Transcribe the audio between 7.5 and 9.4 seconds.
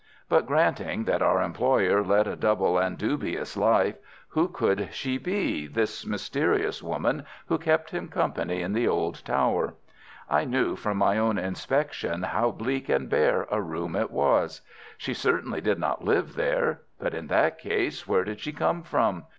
kept him company in the old